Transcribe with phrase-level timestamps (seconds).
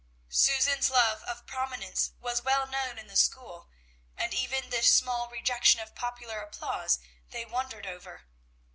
[0.29, 3.69] Susan's love of prominence was well known in the school,
[4.17, 6.97] and even this small rejection of popular applause
[7.29, 8.23] they wondered over.